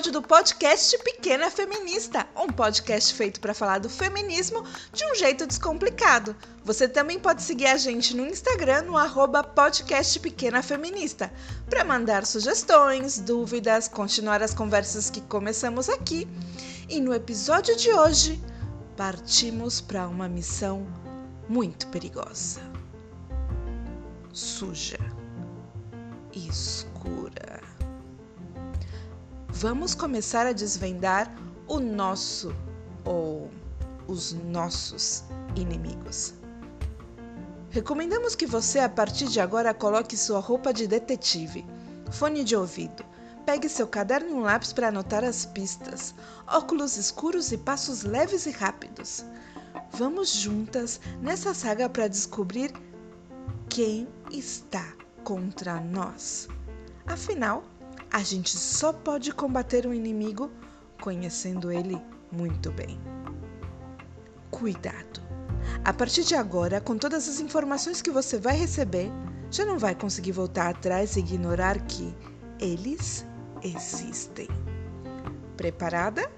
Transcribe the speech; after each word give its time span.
episódio 0.00 0.12
do 0.12 0.22
podcast 0.26 0.96
Pequena 1.04 1.50
Feminista, 1.50 2.26
um 2.34 2.46
podcast 2.46 3.12
feito 3.12 3.38
para 3.38 3.52
falar 3.52 3.80
do 3.80 3.90
feminismo 3.90 4.64
de 4.94 5.04
um 5.04 5.14
jeito 5.14 5.46
descomplicado. 5.46 6.34
Você 6.64 6.88
também 6.88 7.18
pode 7.18 7.42
seguir 7.42 7.66
a 7.66 7.76
gente 7.76 8.16
no 8.16 8.26
Instagram 8.26 8.82
no 8.82 8.96
arroba 8.96 9.44
podcast 9.44 10.18
Pequena 10.18 10.62
Feminista 10.62 11.30
para 11.68 11.84
mandar 11.84 12.24
sugestões, 12.24 13.18
dúvidas, 13.18 13.88
continuar 13.88 14.42
as 14.42 14.54
conversas 14.54 15.10
que 15.10 15.20
começamos 15.20 15.90
aqui. 15.90 16.26
E 16.88 16.98
no 16.98 17.12
episódio 17.12 17.76
de 17.76 17.92
hoje, 17.92 18.42
partimos 18.96 19.82
para 19.82 20.08
uma 20.08 20.30
missão 20.30 20.86
muito 21.46 21.86
perigosa. 21.88 22.62
Suja 24.32 24.98
escura. 26.32 27.69
Vamos 29.60 29.94
começar 29.94 30.46
a 30.46 30.54
desvendar 30.54 31.30
o 31.68 31.78
nosso 31.78 32.50
ou 33.04 33.50
os 34.08 34.32
nossos 34.32 35.22
inimigos. 35.54 36.32
Recomendamos 37.68 38.34
que 38.34 38.46
você, 38.46 38.78
a 38.78 38.88
partir 38.88 39.28
de 39.28 39.38
agora, 39.38 39.74
coloque 39.74 40.16
sua 40.16 40.40
roupa 40.40 40.72
de 40.72 40.86
detetive, 40.86 41.66
fone 42.10 42.42
de 42.42 42.56
ouvido, 42.56 43.04
pegue 43.44 43.68
seu 43.68 43.86
caderno 43.86 44.30
e 44.30 44.32
um 44.32 44.40
lápis 44.40 44.72
para 44.72 44.88
anotar 44.88 45.22
as 45.24 45.44
pistas, 45.44 46.14
óculos 46.46 46.96
escuros 46.96 47.52
e 47.52 47.58
passos 47.58 48.02
leves 48.02 48.46
e 48.46 48.50
rápidos. 48.52 49.26
Vamos 49.92 50.32
juntas 50.32 50.98
nessa 51.20 51.52
saga 51.52 51.86
para 51.86 52.08
descobrir 52.08 52.72
quem 53.68 54.08
está 54.30 54.90
contra 55.22 55.78
nós. 55.78 56.48
Afinal, 57.04 57.62
a 58.10 58.22
gente 58.22 58.56
só 58.56 58.92
pode 58.92 59.32
combater 59.32 59.86
um 59.86 59.94
inimigo 59.94 60.50
conhecendo 61.00 61.70
ele 61.70 62.00
muito 62.30 62.70
bem. 62.72 63.00
Cuidado! 64.50 65.20
A 65.84 65.92
partir 65.92 66.24
de 66.24 66.34
agora, 66.34 66.80
com 66.80 66.98
todas 66.98 67.28
as 67.28 67.40
informações 67.40 68.02
que 68.02 68.10
você 68.10 68.38
vai 68.38 68.56
receber, 68.56 69.10
já 69.50 69.64
não 69.64 69.78
vai 69.78 69.94
conseguir 69.94 70.32
voltar 70.32 70.68
atrás 70.68 71.16
e 71.16 71.20
ignorar 71.20 71.78
que 71.86 72.14
eles 72.58 73.24
existem. 73.62 74.48
Preparada? 75.56 76.30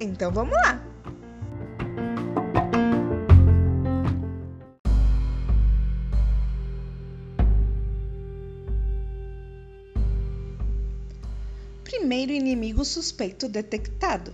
Então 0.00 0.32
vamos 0.32 0.54
lá! 0.54 0.89
Primeiro 12.20 12.32
inimigo 12.32 12.84
suspeito 12.84 13.48
detectado: 13.48 14.30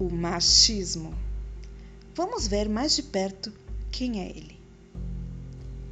o 0.00 0.10
machismo. 0.10 1.14
Vamos 2.12 2.48
ver 2.48 2.68
mais 2.68 2.96
de 2.96 3.04
perto 3.04 3.52
quem 3.92 4.20
é 4.20 4.28
ele. 4.28 4.58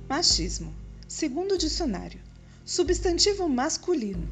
Machismo, 0.08 0.74
segundo 1.06 1.52
o 1.52 1.58
dicionário, 1.58 2.18
substantivo 2.64 3.48
masculino, 3.48 4.28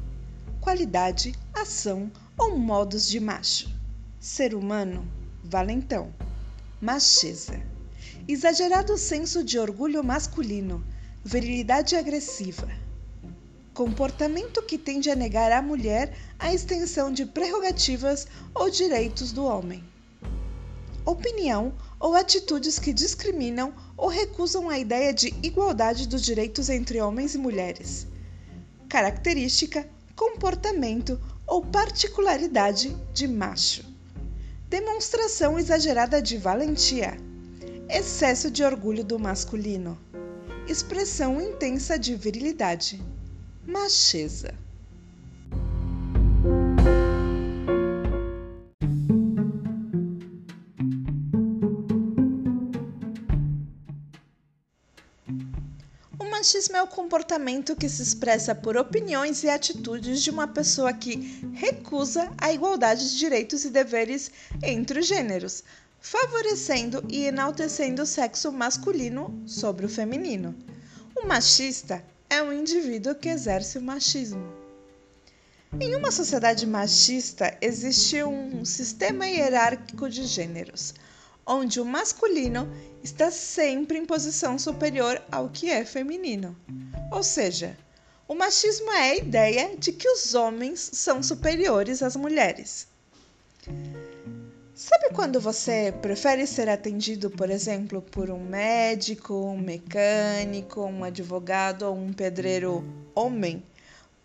qualidade, 0.59 1.33
ação 1.53 2.11
ou 2.37 2.57
modos 2.57 3.07
de 3.07 3.21
macho. 3.21 3.69
Ser 4.19 4.53
humano, 4.53 5.07
valentão. 5.45 6.13
Macheza, 6.81 7.57
exagerado 8.27 8.97
senso 8.97 9.45
de 9.45 9.57
orgulho 9.57 10.03
masculino, 10.03 10.83
virilidade 11.23 11.95
agressiva 11.95 12.84
comportamento 13.75 14.61
que 14.61 14.77
tende 14.77 15.11
a 15.11 15.15
negar 15.15 15.51
à 15.51 15.61
mulher 15.61 16.17
a 16.39 16.53
extensão 16.53 17.11
de 17.11 17.25
prerrogativas 17.25 18.25
ou 18.55 18.69
direitos 18.69 19.33
do 19.33 19.43
homem. 19.43 19.83
Opinião 21.05 21.73
ou 21.99 22.15
atitudes 22.15 22.79
que 22.79 22.93
discriminam 22.93 23.73
ou 23.97 24.07
recusam 24.07 24.69
a 24.69 24.79
ideia 24.79 25.13
de 25.13 25.27
igualdade 25.43 26.07
dos 26.07 26.23
direitos 26.23 26.69
entre 26.69 27.01
homens 27.01 27.35
e 27.35 27.37
mulheres. 27.37 28.07
Característica, 28.87 29.85
comportamento 30.15 31.19
ou 31.45 31.61
particularidade 31.61 32.95
de 33.13 33.27
macho. 33.27 33.83
Demonstração 34.69 35.59
exagerada 35.59 36.21
de 36.21 36.37
valentia. 36.37 37.17
Excesso 37.89 38.49
de 38.49 38.63
orgulho 38.63 39.03
do 39.03 39.19
masculino. 39.19 39.99
Expressão 40.65 41.41
intensa 41.41 41.99
de 41.99 42.15
virilidade 42.15 43.03
macheza. 43.65 44.53
O 56.19 56.25
machismo 56.29 56.77
é 56.77 56.83
o 56.83 56.87
comportamento 56.87 57.75
que 57.75 57.89
se 57.89 58.03
expressa 58.03 58.53
por 58.53 58.77
opiniões 58.77 59.43
e 59.43 59.49
atitudes 59.49 60.21
de 60.21 60.29
uma 60.29 60.47
pessoa 60.47 60.93
que 60.93 61.41
recusa 61.53 62.31
a 62.37 62.53
igualdade 62.53 63.09
de 63.09 63.17
direitos 63.17 63.65
e 63.65 63.69
deveres 63.69 64.31
entre 64.61 64.99
os 64.99 65.07
gêneros, 65.07 65.63
favorecendo 65.99 67.03
e 67.09 67.25
enaltecendo 67.25 68.03
o 68.03 68.05
sexo 68.05 68.51
masculino 68.51 69.41
sobre 69.47 69.85
o 69.85 69.89
feminino. 69.89 70.55
O 71.15 71.25
machista 71.25 72.03
é 72.35 72.43
um 72.43 72.51
indivíduo 72.51 73.15
que 73.15 73.29
exerce 73.29 73.77
o 73.77 73.81
machismo. 73.81 74.45
Em 75.79 75.95
uma 75.95 76.11
sociedade 76.11 76.67
machista, 76.67 77.57
existe 77.61 78.21
um 78.23 78.65
sistema 78.65 79.25
hierárquico 79.25 80.09
de 80.09 80.25
gêneros, 80.25 80.93
onde 81.45 81.79
o 81.79 81.85
masculino 81.85 82.69
está 83.01 83.31
sempre 83.31 83.97
em 83.97 84.05
posição 84.05 84.59
superior 84.59 85.21
ao 85.31 85.47
que 85.47 85.69
é 85.69 85.85
feminino. 85.85 86.53
Ou 87.09 87.23
seja, 87.23 87.77
o 88.27 88.35
machismo 88.35 88.91
é 88.91 89.11
a 89.11 89.15
ideia 89.15 89.77
de 89.77 89.93
que 89.93 90.09
os 90.09 90.35
homens 90.35 90.89
são 90.91 91.23
superiores 91.23 92.03
às 92.03 92.17
mulheres. 92.17 92.85
Sabe 94.75 95.11
quando 95.13 95.39
você 95.39 95.93
prefere 96.01 96.45
ser 96.45 96.67
atendido, 96.67 97.29
por 97.29 97.49
exemplo, 97.49 98.01
por 98.01 98.29
um 98.29 98.43
médico, 98.43 99.33
um 99.33 99.57
mecânico, 99.57 100.81
um 100.81 101.05
advogado 101.05 101.83
ou 101.83 101.95
um 101.95 102.11
pedreiro 102.11 102.83
homem? 103.15 103.63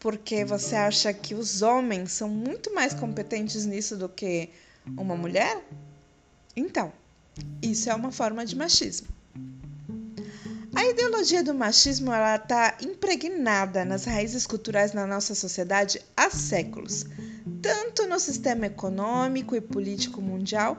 Porque 0.00 0.44
você 0.44 0.74
acha 0.74 1.14
que 1.14 1.36
os 1.36 1.62
homens 1.62 2.10
são 2.10 2.28
muito 2.28 2.74
mais 2.74 2.92
competentes 2.92 3.64
nisso 3.64 3.96
do 3.96 4.08
que 4.08 4.50
uma 4.98 5.14
mulher? 5.14 5.64
Então, 6.56 6.92
isso 7.62 7.88
é 7.88 7.94
uma 7.94 8.10
forma 8.10 8.44
de 8.44 8.56
machismo. 8.56 9.06
A 10.74 10.84
ideologia 10.84 11.44
do 11.44 11.54
machismo 11.54 12.10
está 12.12 12.76
impregnada 12.82 13.84
nas 13.84 14.04
raízes 14.04 14.48
culturais 14.48 14.92
na 14.92 15.06
nossa 15.06 15.32
sociedade 15.32 16.00
há 16.16 16.28
séculos 16.28 17.04
tanto 17.62 18.06
no 18.06 18.18
sistema 18.18 18.66
econômico 18.66 19.54
e 19.54 19.60
político 19.60 20.20
mundial, 20.20 20.78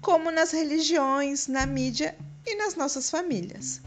como 0.00 0.30
nas 0.30 0.52
religiões, 0.52 1.48
na 1.48 1.66
mídia 1.66 2.16
e 2.46 2.56
nas 2.56 2.74
nossas 2.74 3.10
famílias. 3.10 3.80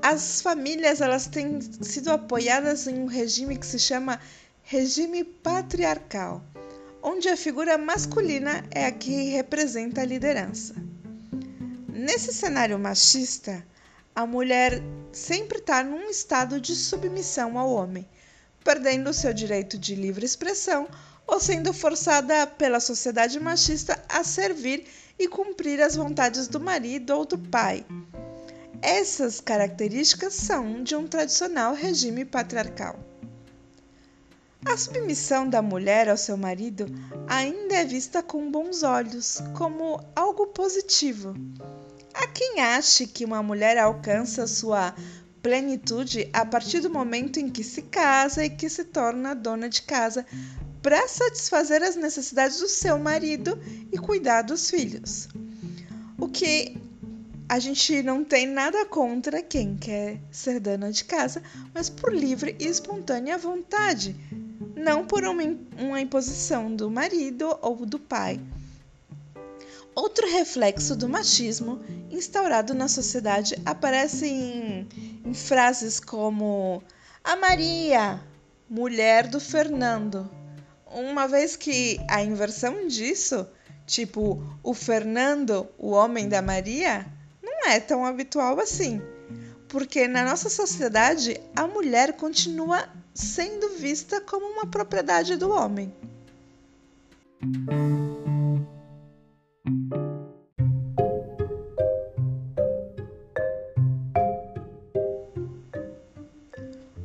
As 0.00 0.40
famílias 0.40 1.00
elas 1.00 1.26
têm 1.26 1.60
sido 1.60 2.10
apoiadas 2.10 2.86
em 2.86 2.98
um 3.00 3.06
regime 3.06 3.56
que 3.56 3.66
se 3.66 3.78
chama 3.78 4.20
regime 4.62 5.24
patriarcal, 5.24 6.42
onde 7.02 7.28
a 7.28 7.36
figura 7.36 7.76
masculina 7.76 8.64
é 8.70 8.86
a 8.86 8.92
que 8.92 9.30
representa 9.30 10.02
a 10.02 10.04
liderança. 10.04 10.74
Nesse 11.88 12.32
cenário 12.32 12.78
machista, 12.78 13.66
a 14.14 14.24
mulher 14.24 14.80
sempre 15.12 15.58
está 15.58 15.82
num 15.82 16.08
estado 16.08 16.60
de 16.60 16.74
submissão 16.76 17.58
ao 17.58 17.70
homem, 17.70 18.06
perdendo 18.62 19.12
seu 19.12 19.32
direito 19.32 19.76
de 19.76 19.94
livre 19.94 20.24
expressão 20.24 20.88
ou 21.28 21.38
sendo 21.38 21.74
forçada 21.74 22.46
pela 22.46 22.80
sociedade 22.80 23.38
machista 23.38 24.02
a 24.08 24.24
servir 24.24 24.86
e 25.18 25.28
cumprir 25.28 25.80
as 25.82 25.94
vontades 25.94 26.48
do 26.48 26.58
marido 26.58 27.10
ou 27.10 27.26
do 27.26 27.38
pai. 27.38 27.84
Essas 28.80 29.38
características 29.40 30.32
são 30.32 30.82
de 30.82 30.96
um 30.96 31.06
tradicional 31.06 31.74
regime 31.74 32.24
patriarcal. 32.24 32.98
A 34.64 34.76
submissão 34.76 35.48
da 35.48 35.60
mulher 35.60 36.08
ao 36.08 36.16
seu 36.16 36.36
marido 36.36 36.86
ainda 37.28 37.74
é 37.74 37.84
vista 37.84 38.22
com 38.22 38.50
bons 38.50 38.82
olhos, 38.82 39.42
como 39.56 40.00
algo 40.16 40.46
positivo. 40.48 41.34
Há 42.14 42.26
quem 42.28 42.60
ache 42.60 43.06
que 43.06 43.24
uma 43.24 43.42
mulher 43.42 43.78
alcança 43.78 44.46
sua 44.46 44.94
plenitude 45.42 46.28
a 46.32 46.44
partir 46.44 46.80
do 46.80 46.90
momento 46.90 47.38
em 47.38 47.48
que 47.48 47.62
se 47.62 47.82
casa 47.82 48.44
e 48.44 48.50
que 48.50 48.68
se 48.68 48.84
torna 48.84 49.34
dona 49.34 49.68
de 49.68 49.82
casa, 49.82 50.26
para 50.82 51.08
satisfazer 51.08 51.82
as 51.82 51.96
necessidades 51.96 52.58
do 52.58 52.68
seu 52.68 52.98
marido 52.98 53.58
e 53.92 53.98
cuidar 53.98 54.42
dos 54.42 54.70
filhos. 54.70 55.28
O 56.18 56.28
que 56.28 56.76
a 57.48 57.58
gente 57.58 58.02
não 58.02 58.22
tem 58.22 58.46
nada 58.46 58.84
contra 58.84 59.42
quem 59.42 59.76
quer 59.76 60.20
ser 60.30 60.60
dona 60.60 60.92
de 60.92 61.04
casa, 61.04 61.42
mas 61.72 61.88
por 61.88 62.14
livre 62.14 62.54
e 62.58 62.66
espontânea 62.66 63.38
vontade, 63.38 64.14
não 64.76 65.06
por 65.06 65.24
uma, 65.24 65.42
uma 65.78 66.00
imposição 66.00 66.74
do 66.74 66.90
marido 66.90 67.58
ou 67.62 67.86
do 67.86 67.98
pai. 67.98 68.38
Outro 69.94 70.30
reflexo 70.30 70.94
do 70.94 71.08
machismo 71.08 71.80
instaurado 72.10 72.74
na 72.74 72.86
sociedade 72.86 73.60
aparece 73.64 74.26
em, 74.26 74.86
em 75.24 75.34
frases 75.34 75.98
como 75.98 76.82
a 77.24 77.34
Maria, 77.34 78.20
mulher 78.68 79.26
do 79.26 79.40
Fernando. 79.40 80.30
Uma 80.90 81.28
vez 81.28 81.54
que 81.54 82.00
a 82.08 82.22
inversão 82.22 82.86
disso, 82.86 83.46
tipo 83.86 84.42
o 84.62 84.72
Fernando, 84.72 85.68
o 85.78 85.90
homem 85.90 86.28
da 86.28 86.40
Maria, 86.40 87.06
não 87.42 87.70
é 87.70 87.78
tão 87.78 88.04
habitual 88.04 88.58
assim. 88.58 89.00
Porque 89.68 90.08
na 90.08 90.24
nossa 90.24 90.48
sociedade 90.48 91.38
a 91.54 91.66
mulher 91.66 92.14
continua 92.14 92.88
sendo 93.12 93.70
vista 93.70 94.20
como 94.20 94.46
uma 94.46 94.66
propriedade 94.66 95.36
do 95.36 95.50
homem. 95.50 95.92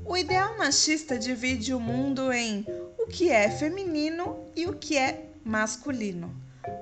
O 0.06 0.16
ideal 0.16 0.58
machista 0.58 1.18
divide 1.18 1.74
o 1.74 1.80
mundo 1.80 2.32
em 2.32 2.66
o 3.04 3.08
que 3.08 3.30
é 3.30 3.50
feminino 3.50 4.46
e 4.56 4.66
o 4.66 4.74
que 4.74 4.98
é 4.98 5.30
masculino, 5.44 6.34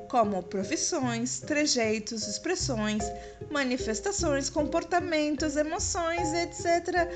como 0.08 0.44
profissões, 0.44 1.40
trejeitos, 1.40 2.28
expressões, 2.28 3.04
manifestações, 3.50 4.48
comportamentos, 4.48 5.58
emoções, 5.58 6.32
etc. 6.32 7.10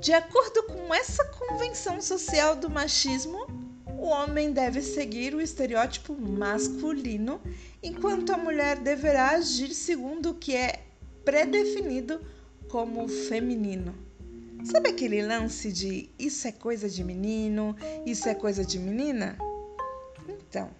De 0.00 0.12
acordo 0.12 0.64
com 0.64 0.92
essa 0.92 1.24
convenção 1.26 2.02
social 2.02 2.56
do 2.56 2.68
machismo, 2.68 3.46
o 3.86 4.06
homem 4.06 4.50
deve 4.50 4.82
seguir 4.82 5.32
o 5.32 5.40
estereótipo 5.40 6.12
masculino, 6.12 7.40
enquanto 7.80 8.32
a 8.32 8.36
mulher 8.36 8.80
deverá 8.80 9.30
agir 9.30 9.72
segundo 9.72 10.30
o 10.30 10.34
que 10.34 10.56
é 10.56 10.82
predefinido 11.24 12.20
como 12.68 13.06
feminino. 13.06 14.03
Sabe 14.64 14.88
aquele 14.88 15.20
lance 15.20 15.70
de 15.70 16.08
isso 16.18 16.48
é 16.48 16.52
coisa 16.52 16.88
de 16.88 17.04
menino, 17.04 17.76
isso 18.06 18.26
é 18.26 18.34
coisa 18.34 18.64
de 18.64 18.78
menina? 18.78 19.36
Então. 20.26 20.70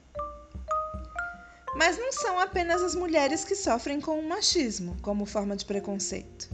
Mas 1.77 1.99
não 1.99 2.11
são 2.11 2.39
apenas 2.39 2.83
as 2.83 2.95
mulheres 2.95 3.45
que 3.45 3.55
sofrem 3.55 4.01
com 4.01 4.19
o 4.19 4.27
machismo 4.27 4.97
como 5.03 5.27
forma 5.27 5.55
de 5.55 5.67
preconceito. 5.67 6.49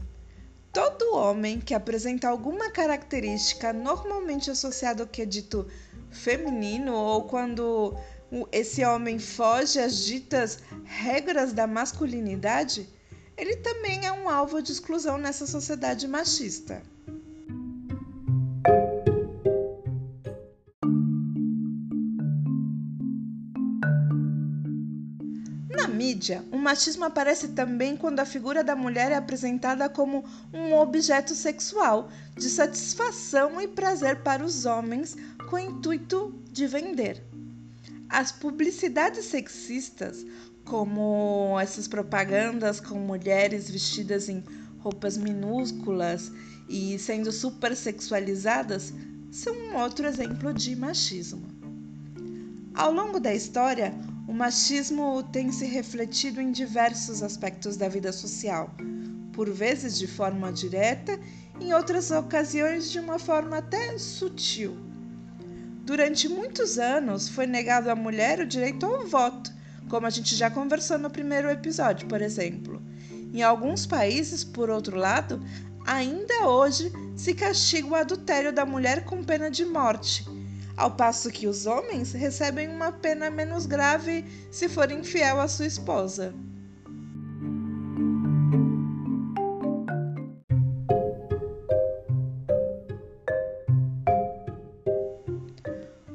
Todo 0.72 1.14
homem 1.14 1.60
que 1.60 1.72
apresenta 1.72 2.28
alguma 2.28 2.68
característica 2.70 3.72
normalmente 3.72 4.50
associada 4.50 5.04
ao 5.04 5.08
que 5.08 5.22
é 5.22 5.26
dito 5.26 5.68
feminino 6.10 6.94
ou 6.94 7.24
quando 7.24 7.96
esse 8.50 8.84
homem 8.84 9.20
foge 9.20 9.78
às 9.78 10.04
ditas 10.04 10.58
regras 10.84 11.52
da 11.52 11.68
masculinidade, 11.68 12.88
ele 13.36 13.56
também 13.56 14.04
é 14.04 14.12
um 14.12 14.28
alvo 14.28 14.60
de 14.60 14.72
exclusão 14.72 15.16
nessa 15.16 15.46
sociedade 15.46 16.08
machista. 16.08 16.82
Mídia, 26.20 26.44
o 26.52 26.58
machismo 26.58 27.06
aparece 27.06 27.48
também 27.48 27.96
quando 27.96 28.20
a 28.20 28.26
figura 28.26 28.62
da 28.62 28.76
mulher 28.76 29.10
é 29.10 29.14
apresentada 29.14 29.88
como 29.88 30.22
um 30.52 30.74
objeto 30.74 31.34
sexual 31.34 32.10
de 32.36 32.50
satisfação 32.50 33.58
e 33.58 33.66
prazer 33.66 34.16
para 34.16 34.44
os 34.44 34.66
homens 34.66 35.16
com 35.48 35.56
o 35.56 35.58
intuito 35.58 36.34
de 36.52 36.66
vender. 36.66 37.24
As 38.06 38.30
publicidades 38.30 39.24
sexistas, 39.24 40.26
como 40.66 41.58
essas 41.58 41.88
propagandas 41.88 42.80
com 42.80 42.96
mulheres 42.96 43.70
vestidas 43.70 44.28
em 44.28 44.44
roupas 44.80 45.16
minúsculas 45.16 46.30
e 46.68 46.98
sendo 46.98 47.32
super 47.32 47.74
sexualizadas, 47.74 48.92
são 49.30 49.54
um 49.54 49.76
outro 49.76 50.06
exemplo 50.06 50.52
de 50.52 50.76
machismo. 50.76 51.48
Ao 52.74 52.92
longo 52.92 53.18
da 53.18 53.34
história, 53.34 53.94
o 54.30 54.32
machismo 54.32 55.24
tem 55.24 55.50
se 55.50 55.64
refletido 55.64 56.40
em 56.40 56.52
diversos 56.52 57.20
aspectos 57.20 57.76
da 57.76 57.88
vida 57.88 58.12
social, 58.12 58.72
por 59.32 59.50
vezes 59.50 59.98
de 59.98 60.06
forma 60.06 60.52
direta, 60.52 61.18
em 61.60 61.72
outras 61.74 62.12
ocasiões 62.12 62.92
de 62.92 63.00
uma 63.00 63.18
forma 63.18 63.58
até 63.58 63.98
sutil. 63.98 64.76
Durante 65.84 66.28
muitos 66.28 66.78
anos 66.78 67.28
foi 67.28 67.44
negado 67.44 67.90
à 67.90 67.96
mulher 67.96 68.38
o 68.38 68.46
direito 68.46 68.86
ao 68.86 69.04
voto, 69.04 69.52
como 69.88 70.06
a 70.06 70.10
gente 70.10 70.36
já 70.36 70.48
conversou 70.48 70.96
no 70.96 71.10
primeiro 71.10 71.50
episódio, 71.50 72.06
por 72.06 72.22
exemplo. 72.22 72.80
Em 73.34 73.42
alguns 73.42 73.84
países, 73.84 74.44
por 74.44 74.70
outro 74.70 74.96
lado, 74.96 75.44
ainda 75.84 76.46
hoje 76.46 76.92
se 77.16 77.34
castiga 77.34 77.88
o 77.88 77.96
adultério 77.96 78.52
da 78.52 78.64
mulher 78.64 79.04
com 79.04 79.24
pena 79.24 79.50
de 79.50 79.64
morte 79.64 80.24
ao 80.76 80.90
passo 80.92 81.30
que 81.30 81.46
os 81.46 81.66
homens 81.66 82.12
recebem 82.12 82.68
uma 82.68 82.92
pena 82.92 83.30
menos 83.30 83.66
grave 83.66 84.24
se 84.50 84.68
for 84.68 84.90
infiel 84.90 85.40
à 85.40 85.48
sua 85.48 85.66
esposa. 85.66 86.34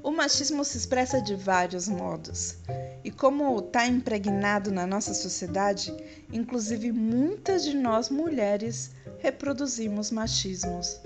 O 0.04 0.12
machismo 0.12 0.64
se 0.64 0.78
expressa 0.78 1.22
de 1.22 1.36
vários 1.36 1.88
modos. 1.88 2.58
E 3.04 3.12
como 3.12 3.60
está 3.60 3.86
impregnado 3.86 4.72
na 4.72 4.88
nossa 4.88 5.14
sociedade, 5.14 5.96
inclusive 6.34 6.92
muitas 6.92 7.64
de 7.64 7.76
nós 7.76 8.10
mulheres 8.10 8.92
reproduzimos 9.20 10.10
machismos. 10.10 11.00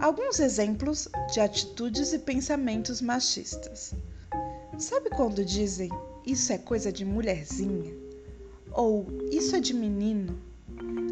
Alguns 0.00 0.38
exemplos 0.38 1.08
de 1.32 1.40
atitudes 1.40 2.12
e 2.12 2.20
pensamentos 2.20 3.00
machistas. 3.00 3.92
Sabe 4.78 5.10
quando 5.10 5.44
dizem 5.44 5.90
isso 6.24 6.52
é 6.52 6.58
coisa 6.58 6.92
de 6.92 7.04
mulherzinha? 7.04 7.92
Ou 8.70 9.04
isso 9.32 9.56
é 9.56 9.60
de 9.60 9.74
menino? 9.74 10.38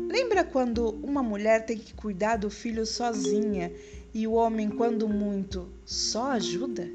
Lembra 0.08 0.44
quando 0.44 0.90
uma 1.02 1.20
mulher 1.20 1.66
tem 1.66 1.76
que 1.76 1.94
cuidar 1.94 2.36
do 2.36 2.48
filho 2.48 2.86
sozinha 2.86 3.72
e 4.14 4.24
o 4.24 4.34
homem, 4.34 4.70
quando 4.70 5.08
muito, 5.08 5.68
só 5.84 6.30
ajuda? 6.32 6.88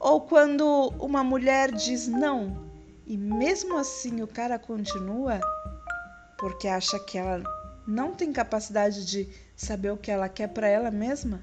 Ou 0.00 0.22
quando 0.22 0.88
uma 0.98 1.22
mulher 1.22 1.70
diz 1.70 2.08
não 2.08 2.66
e 3.06 3.16
mesmo 3.16 3.78
assim 3.78 4.22
o 4.22 4.26
cara 4.26 4.58
continua 4.58 5.40
porque 6.36 6.66
acha 6.66 6.98
que 6.98 7.16
ela 7.16 7.42
não 7.86 8.12
tem 8.14 8.32
capacidade 8.32 9.06
de 9.06 9.28
saber 9.54 9.90
o 9.92 9.96
que 9.96 10.10
ela 10.10 10.28
quer 10.28 10.48
para 10.48 10.68
ela 10.68 10.90
mesma? 10.90 11.42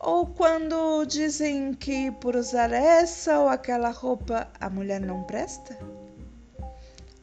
Ou 0.00 0.26
quando 0.26 1.04
dizem 1.04 1.74
que 1.74 2.10
por 2.12 2.36
usar 2.36 2.72
essa 2.72 3.38
ou 3.40 3.48
aquela 3.48 3.90
roupa 3.90 4.48
a 4.60 4.70
mulher 4.70 5.00
não 5.00 5.24
presta? 5.24 5.76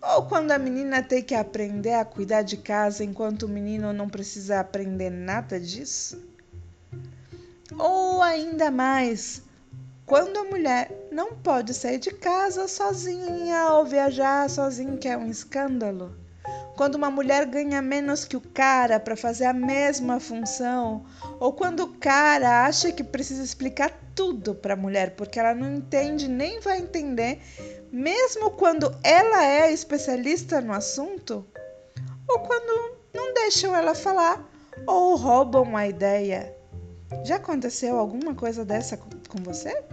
Ou 0.01 0.27
quando 0.27 0.51
a 0.51 0.59
menina 0.59 1.01
tem 1.01 1.23
que 1.23 1.33
aprender 1.33 1.93
a 1.93 2.05
cuidar 2.05 2.43
de 2.43 2.57
casa 2.57 3.03
enquanto 3.03 3.43
o 3.43 3.49
menino 3.49 3.91
não 3.91 4.07
precisa 4.07 4.59
aprender 4.59 5.09
nada 5.09 5.59
disso? 5.59 6.21
Ou 7.77 8.21
ainda 8.21 8.69
mais, 8.69 9.41
quando 10.05 10.37
a 10.37 10.43
mulher 10.43 11.07
não 11.11 11.33
pode 11.33 11.73
sair 11.73 11.97
de 11.97 12.11
casa 12.11 12.67
sozinha 12.67 13.69
ou 13.71 13.85
viajar 13.85 14.49
sozinha, 14.49 14.97
que 14.97 15.07
é 15.07 15.17
um 15.17 15.29
escândalo? 15.29 16.24
Quando 16.75 16.95
uma 16.95 17.09
mulher 17.09 17.45
ganha 17.45 17.81
menos 17.81 18.25
que 18.25 18.35
o 18.35 18.41
cara 18.41 18.99
para 18.99 19.15
fazer 19.15 19.45
a 19.45 19.53
mesma 19.53 20.19
função, 20.19 21.05
ou 21.39 21.53
quando 21.53 21.81
o 21.81 21.93
cara 21.97 22.65
acha 22.65 22.91
que 22.91 23.03
precisa 23.03 23.43
explicar 23.43 23.91
tudo 24.13 24.53
para 24.53 24.73
a 24.73 24.77
mulher 24.77 25.15
porque 25.15 25.39
ela 25.39 25.53
não 25.53 25.73
entende 25.73 26.27
nem 26.27 26.59
vai 26.59 26.79
entender, 26.79 27.41
mesmo 27.91 28.51
quando 28.51 28.93
ela 29.03 29.45
é 29.45 29.71
especialista 29.71 30.61
no 30.61 30.73
assunto, 30.73 31.45
ou 32.27 32.39
quando 32.39 32.97
não 33.13 33.33
deixam 33.33 33.75
ela 33.75 33.95
falar 33.95 34.43
ou 34.85 35.15
roubam 35.15 35.75
a 35.77 35.87
ideia. 35.87 36.53
Já 37.23 37.37
aconteceu 37.37 37.97
alguma 37.97 38.35
coisa 38.35 38.65
dessa 38.65 38.97
com 38.97 39.41
você? 39.43 39.83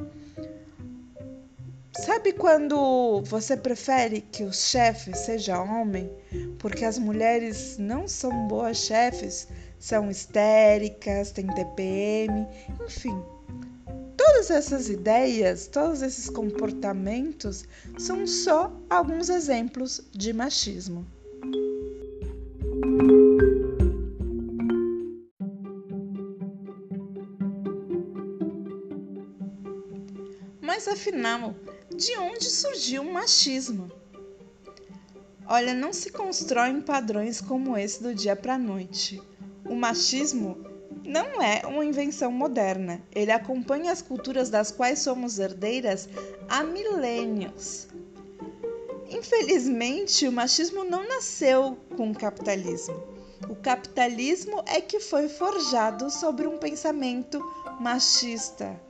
Sabe 1.95 2.33
quando 2.33 3.21
você 3.23 3.55
prefere 3.55 4.23
que 4.23 4.45
o 4.45 4.53
chefe 4.53 5.15
seja 5.15 5.61
homem 5.63 6.11
porque 6.59 6.87
as 6.87 6.99
mulheres 6.99 7.77
não 7.77 8.09
são 8.09 8.49
boas 8.49 8.79
chefes, 8.79 9.47
são 9.79 10.11
histéricas, 10.11 11.33
têm 11.33 11.47
TPM, 11.49 12.47
enfim. 12.87 13.23
Todas 14.17 14.51
essas 14.51 14.89
ideias, 14.89 15.67
todos 15.67 16.01
esses 16.01 16.31
comportamentos 16.31 17.67
são 17.99 18.27
só 18.27 18.73
alguns 18.89 19.29
exemplos 19.29 20.01
de 20.13 20.33
machismo. 20.33 21.07
Mas 30.63 30.89
afinal, 30.89 31.55
de 31.95 32.17
onde 32.17 32.45
surgiu 32.45 33.03
o 33.03 33.13
machismo? 33.13 33.91
Olha, 35.47 35.75
não 35.75 35.93
se 35.93 36.11
constroem 36.11 36.81
padrões 36.81 37.41
como 37.41 37.77
esse 37.77 38.03
do 38.03 38.15
dia 38.15 38.35
para 38.35 38.55
a 38.55 38.59
noite. 38.59 39.21
O 39.67 39.75
machismo 39.75 40.57
não 41.05 41.43
é 41.43 41.67
uma 41.67 41.85
invenção 41.85 42.33
moderna. 42.33 43.03
Ele 43.15 43.31
acompanha 43.31 43.93
as 43.93 44.01
culturas 44.01 44.49
das 44.49 44.71
quais 44.71 45.01
somos 45.01 45.39
herdeiras 45.39 46.09
há 46.49 46.63
milênios. 46.63 47.89
Infelizmente, 49.11 50.27
o 50.27 50.33
machismo 50.33 50.85
não 50.85 51.07
nasceu 51.07 51.77
com 51.97 52.11
o 52.11 52.15
capitalismo. 52.15 53.03
O 53.49 53.57
capitalismo 53.57 54.63
é 54.67 54.81
que 54.81 55.01
foi 55.01 55.29
forjado 55.29 56.09
sobre 56.11 56.47
um 56.47 56.57
pensamento 56.57 57.39
machista. 57.81 58.81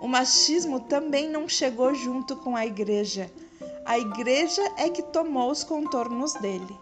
O 0.00 0.06
machismo 0.06 0.80
também 0.80 1.28
não 1.28 1.48
chegou 1.48 1.94
junto 1.94 2.36
com 2.36 2.54
a 2.54 2.64
igreja. 2.64 3.30
A 3.84 3.98
igreja 3.98 4.62
é 4.76 4.88
que 4.88 5.02
tomou 5.02 5.50
os 5.50 5.64
contornos 5.64 6.34
dele. 6.34 6.78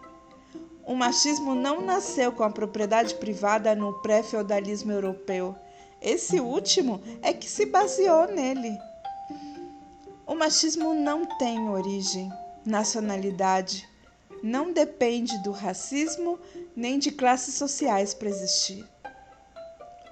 O 0.85 0.95
machismo 0.95 1.55
não 1.55 1.81
nasceu 1.81 2.31
com 2.31 2.43
a 2.43 2.49
propriedade 2.49 3.15
privada 3.15 3.75
no 3.75 3.93
pré-feudalismo 4.01 4.91
europeu. 4.91 5.55
Esse 6.01 6.39
último 6.39 7.01
é 7.21 7.33
que 7.33 7.49
se 7.49 7.65
baseou 7.65 8.27
nele. 8.27 8.77
O 10.25 10.35
machismo 10.35 10.93
não 10.93 11.25
tem 11.37 11.69
origem, 11.69 12.31
nacionalidade, 12.65 13.89
não 14.43 14.71
depende 14.71 15.41
do 15.41 15.51
racismo 15.51 16.39
nem 16.75 16.99
de 16.99 17.11
classes 17.11 17.55
sociais 17.55 18.13
para 18.13 18.29
existir. 18.29 18.85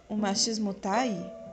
O 0.09 0.15
machismo 0.15 0.71
está 0.71 1.01
aí. 1.01 1.44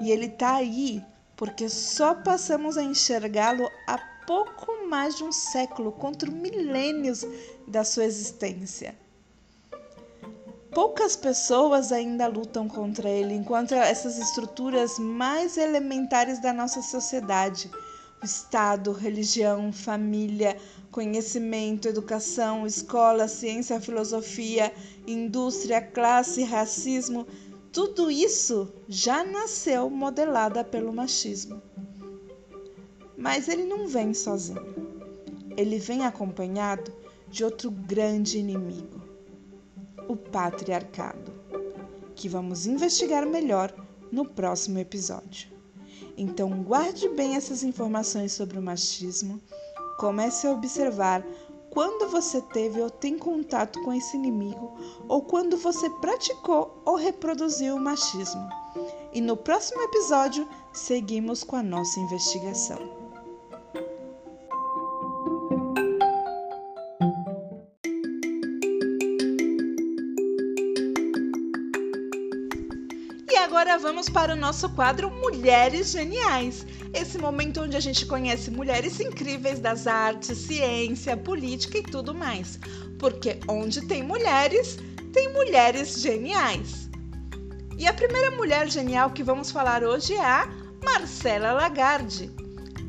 E 0.00 0.10
ele 0.10 0.26
está 0.26 0.56
aí 0.56 1.02
porque 1.36 1.68
só 1.68 2.14
passamos 2.14 2.76
a 2.76 2.82
enxergá-lo 2.82 3.68
há 3.86 3.98
pouco 4.26 4.86
mais 4.88 5.16
de 5.16 5.24
um 5.24 5.32
século, 5.32 5.92
contra 5.92 6.30
milênios 6.30 7.26
da 7.66 7.84
sua 7.84 8.04
existência. 8.04 8.96
Poucas 10.72 11.14
pessoas 11.14 11.92
ainda 11.92 12.26
lutam 12.26 12.68
contra 12.68 13.08
ele, 13.08 13.34
enquanto 13.34 13.74
essas 13.74 14.18
estruturas 14.18 14.98
mais 14.98 15.56
elementares 15.56 16.40
da 16.40 16.52
nossa 16.52 16.82
sociedade 16.82 17.70
Estado, 18.24 18.90
religião, 18.92 19.70
família, 19.70 20.56
conhecimento, 20.90 21.86
educação, 21.86 22.66
escola, 22.66 23.28
ciência, 23.28 23.78
filosofia, 23.80 24.72
indústria, 25.06 25.82
classe, 25.82 26.42
racismo 26.42 27.26
tudo 27.74 28.08
isso 28.08 28.72
já 28.88 29.24
nasceu 29.24 29.90
modelada 29.90 30.62
pelo 30.62 30.92
machismo. 30.92 31.60
Mas 33.18 33.48
ele 33.48 33.64
não 33.64 33.88
vem 33.88 34.14
sozinho. 34.14 34.64
Ele 35.56 35.80
vem 35.80 36.04
acompanhado 36.04 36.92
de 37.28 37.42
outro 37.42 37.72
grande 37.72 38.38
inimigo, 38.38 39.02
o 40.06 40.14
patriarcado, 40.14 41.32
que 42.14 42.28
vamos 42.28 42.64
investigar 42.64 43.26
melhor 43.26 43.74
no 44.12 44.24
próximo 44.24 44.78
episódio. 44.78 45.48
Então, 46.16 46.62
guarde 46.62 47.08
bem 47.08 47.34
essas 47.34 47.64
informações 47.64 48.32
sobre 48.32 48.56
o 48.56 48.62
machismo, 48.62 49.40
comece 49.98 50.46
a 50.46 50.52
observar 50.52 51.26
quando 51.74 52.08
você 52.08 52.40
teve 52.40 52.80
ou 52.80 52.88
tem 52.88 53.18
contato 53.18 53.82
com 53.82 53.92
esse 53.92 54.16
inimigo 54.16 54.72
ou 55.08 55.20
quando 55.20 55.56
você 55.56 55.90
praticou 55.90 56.80
ou 56.84 56.94
reproduziu 56.94 57.74
o 57.74 57.80
machismo. 57.80 58.48
E 59.12 59.20
no 59.20 59.36
próximo 59.36 59.82
episódio, 59.82 60.48
seguimos 60.72 61.42
com 61.42 61.56
a 61.56 61.62
nossa 61.62 61.98
investigação. 61.98 63.03
Agora 73.54 73.78
vamos 73.78 74.08
para 74.08 74.32
o 74.32 74.36
nosso 74.36 74.68
quadro 74.70 75.08
Mulheres 75.12 75.92
Geniais. 75.92 76.66
Esse 76.92 77.18
momento 77.18 77.62
onde 77.62 77.76
a 77.76 77.80
gente 77.80 78.04
conhece 78.04 78.50
mulheres 78.50 78.98
incríveis 78.98 79.60
das 79.60 79.86
artes, 79.86 80.38
ciência, 80.38 81.16
política 81.16 81.78
e 81.78 81.82
tudo 81.84 82.12
mais. 82.12 82.58
Porque 82.98 83.38
onde 83.46 83.82
tem 83.82 84.02
mulheres, 84.02 84.76
tem 85.12 85.32
mulheres 85.32 86.00
geniais. 86.00 86.90
E 87.78 87.86
a 87.86 87.94
primeira 87.94 88.32
mulher 88.32 88.68
genial 88.68 89.12
que 89.12 89.22
vamos 89.22 89.52
falar 89.52 89.84
hoje 89.84 90.14
é 90.14 90.24
a 90.24 90.48
Marcela 90.84 91.52
Lagarde. 91.52 92.32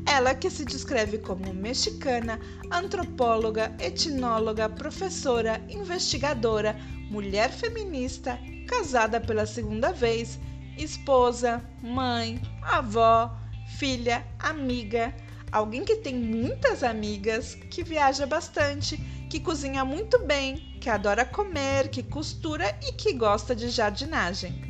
Ela 0.04 0.34
que 0.34 0.50
se 0.50 0.64
descreve 0.64 1.18
como 1.18 1.54
mexicana, 1.54 2.40
antropóloga, 2.72 3.72
etnóloga, 3.78 4.68
professora, 4.68 5.64
investigadora, 5.68 6.76
mulher 7.08 7.52
feminista, 7.52 8.36
casada 8.66 9.20
pela 9.20 9.46
segunda 9.46 9.92
vez, 9.92 10.40
esposa, 10.76 11.62
mãe, 11.82 12.40
avó, 12.62 13.36
filha, 13.78 14.26
amiga, 14.38 15.14
alguém 15.50 15.84
que 15.84 15.96
tem 15.96 16.14
muitas 16.14 16.82
amigas, 16.82 17.54
que 17.54 17.82
viaja 17.82 18.26
bastante, 18.26 18.96
que 19.28 19.40
cozinha 19.40 19.84
muito 19.84 20.18
bem, 20.18 20.76
que 20.80 20.88
adora 20.88 21.24
comer, 21.24 21.88
que 21.88 22.02
costura 22.02 22.78
e 22.86 22.92
que 22.92 23.12
gosta 23.12 23.54
de 23.54 23.68
jardinagem. 23.70 24.66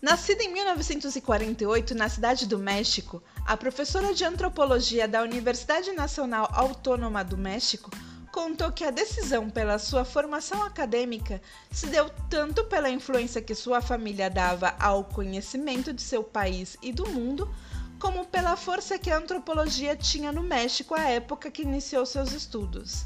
Nascida 0.00 0.42
em 0.42 0.52
1948 0.52 1.94
na 1.94 2.08
cidade 2.08 2.46
do 2.46 2.58
México, 2.58 3.22
a 3.50 3.56
professora 3.56 4.14
de 4.14 4.24
antropologia 4.24 5.08
da 5.08 5.22
Universidade 5.22 5.90
Nacional 5.90 6.48
Autônoma 6.52 7.24
do 7.24 7.36
México 7.36 7.90
contou 8.30 8.70
que 8.70 8.84
a 8.84 8.92
decisão 8.92 9.50
pela 9.50 9.76
sua 9.76 10.04
formação 10.04 10.62
acadêmica 10.62 11.42
se 11.68 11.88
deu 11.88 12.08
tanto 12.30 12.62
pela 12.66 12.88
influência 12.88 13.42
que 13.42 13.52
sua 13.56 13.80
família 13.80 14.30
dava 14.30 14.76
ao 14.78 15.02
conhecimento 15.02 15.92
de 15.92 16.00
seu 16.00 16.22
país 16.22 16.76
e 16.80 16.92
do 16.92 17.08
mundo, 17.08 17.52
como 17.98 18.24
pela 18.24 18.54
força 18.54 18.96
que 19.00 19.10
a 19.10 19.18
antropologia 19.18 19.96
tinha 19.96 20.30
no 20.30 20.44
México 20.44 20.94
à 20.94 21.08
época 21.08 21.50
que 21.50 21.62
iniciou 21.62 22.06
seus 22.06 22.30
estudos. 22.30 23.04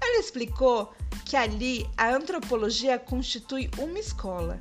Ela 0.00 0.20
explicou 0.20 0.94
que 1.24 1.34
ali 1.34 1.84
a 1.96 2.10
antropologia 2.10 2.96
constitui 2.96 3.68
uma 3.76 3.98
escola 3.98 4.60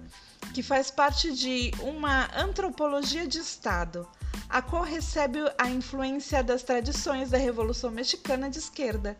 que 0.55 0.63
faz 0.63 0.89
parte 0.89 1.32
de 1.32 1.70
uma 1.84 2.32
antropologia 2.36 3.27
de 3.27 3.38
Estado, 3.38 4.08
a 4.53 4.62
qual 4.62 4.83
recebe 4.83 5.39
a 5.57 5.67
influência 5.67 6.43
das 6.43 6.62
tradições 6.62 7.31
da 7.31 7.39
Revolução 7.39 7.89
Mexicana 7.89 8.51
de 8.51 8.60
esquerda. 8.60 9.17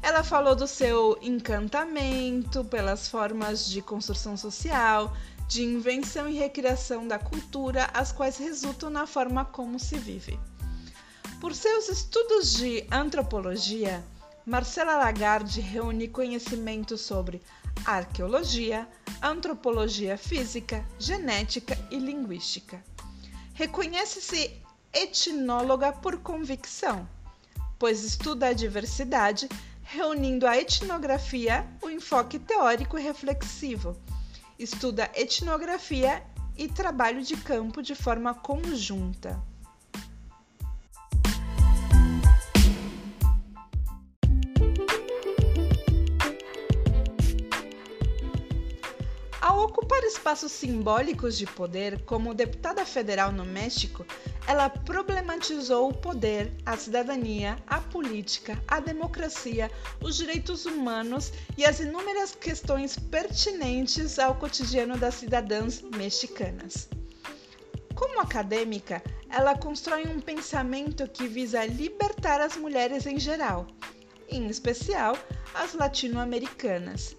Ela 0.00 0.24
falou 0.24 0.56
do 0.56 0.66
seu 0.66 1.18
encantamento 1.20 2.64
pelas 2.64 3.08
formas 3.08 3.68
de 3.68 3.82
construção 3.82 4.38
social, 4.38 5.14
de 5.46 5.62
invenção 5.62 6.26
e 6.26 6.38
recriação 6.38 7.06
da 7.06 7.18
cultura, 7.18 7.90
as 7.92 8.10
quais 8.10 8.38
resultam 8.38 8.88
na 8.88 9.06
forma 9.06 9.44
como 9.44 9.78
se 9.78 9.98
vive. 9.98 10.40
Por 11.42 11.54
seus 11.54 11.90
estudos 11.90 12.54
de 12.54 12.86
antropologia, 12.90 14.02
Marcela 14.46 14.96
Lagarde 14.96 15.60
reúne 15.60 16.08
conhecimento 16.08 16.96
sobre 16.96 17.42
arqueologia, 17.84 18.88
antropologia 19.20 20.16
física, 20.16 20.82
genética 20.98 21.78
e 21.90 21.98
linguística. 21.98 22.82
Reconhece-se 23.58 24.52
etnóloga 24.92 25.92
por 25.92 26.18
convicção, 26.18 27.08
pois 27.76 28.04
estuda 28.04 28.46
a 28.46 28.52
diversidade, 28.52 29.48
reunindo 29.82 30.46
a 30.46 30.56
etnografia, 30.56 31.66
o 31.82 31.90
enfoque 31.90 32.38
teórico 32.38 32.96
e 32.96 33.02
reflexivo. 33.02 34.00
Estuda 34.56 35.10
etnografia 35.12 36.24
e 36.56 36.68
trabalho 36.68 37.20
de 37.20 37.36
campo 37.36 37.82
de 37.82 37.96
forma 37.96 38.32
conjunta. 38.32 39.42
Ocupar 49.64 50.02
espaços 50.04 50.52
simbólicos 50.52 51.36
de 51.36 51.46
poder, 51.46 52.02
como 52.04 52.34
deputada 52.34 52.84
federal 52.84 53.32
no 53.32 53.44
México, 53.44 54.06
ela 54.46 54.68
problematizou 54.70 55.90
o 55.90 55.94
poder, 55.94 56.52
a 56.64 56.76
cidadania, 56.76 57.56
a 57.66 57.80
política, 57.80 58.62
a 58.66 58.80
democracia, 58.80 59.70
os 60.00 60.16
direitos 60.16 60.66
humanos 60.66 61.32
e 61.56 61.64
as 61.64 61.80
inúmeras 61.80 62.34
questões 62.34 62.98
pertinentes 62.98 64.18
ao 64.18 64.36
cotidiano 64.36 64.96
das 64.96 65.14
cidadãs 65.14 65.82
mexicanas. 65.82 66.88
Como 67.94 68.20
acadêmica, 68.20 69.02
ela 69.28 69.58
constrói 69.58 70.06
um 70.06 70.20
pensamento 70.20 71.06
que 71.08 71.26
visa 71.26 71.66
libertar 71.66 72.40
as 72.40 72.56
mulheres 72.56 73.06
em 73.06 73.18
geral, 73.18 73.66
em 74.28 74.46
especial 74.46 75.18
as 75.54 75.74
latino-americanas, 75.74 77.17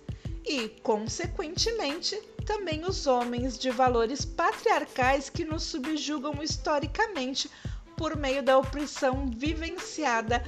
e, 0.49 0.67
consequentemente, 0.81 2.19
também 2.43 2.83
os 2.83 3.05
homens 3.05 3.59
de 3.59 3.69
valores 3.69 4.25
patriarcais 4.25 5.29
que 5.29 5.45
nos 5.45 5.61
subjugam 5.61 6.41
historicamente 6.41 7.47
por 7.95 8.17
meio 8.17 8.41
da 8.41 8.57
opressão 8.57 9.27
vivenciada, 9.27 10.43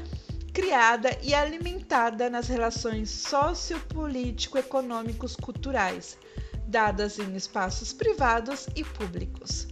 criada 0.51 1.15
e 1.22 1.36
alimentada 1.36 2.31
nas 2.31 2.48
relações 2.48 3.12
sociopolítico-econômicos 3.12 5.36
culturais, 5.36 6.17
dadas 6.65 7.20
em 7.20 7.36
espaços 7.36 7.93
privados 7.93 8.65
e 8.75 8.84
públicos. 8.84 9.67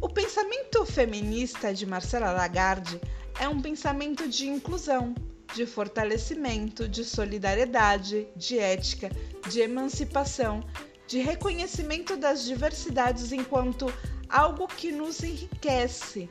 O 0.00 0.08
pensamento 0.08 0.86
feminista 0.86 1.74
de 1.74 1.84
Marcela 1.84 2.30
Lagarde 2.30 3.00
é 3.40 3.48
um 3.48 3.60
pensamento 3.60 4.28
de 4.28 4.46
inclusão, 4.46 5.16
de 5.54 5.66
fortalecimento, 5.66 6.88
de 6.88 7.04
solidariedade, 7.04 8.26
de 8.36 8.58
ética, 8.58 9.10
de 9.48 9.60
emancipação, 9.60 10.64
de 11.06 11.18
reconhecimento 11.18 12.16
das 12.16 12.44
diversidades 12.44 13.32
enquanto 13.32 13.92
algo 14.28 14.68
que 14.68 14.92
nos 14.92 15.22
enriquece, 15.22 16.28